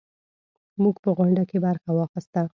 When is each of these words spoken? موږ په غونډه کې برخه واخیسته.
موږ 0.81 0.95
په 1.03 1.09
غونډه 1.17 1.43
کې 1.49 1.57
برخه 1.65 1.89
واخیسته. 1.93 2.41